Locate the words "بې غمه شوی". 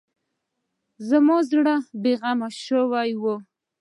2.01-3.11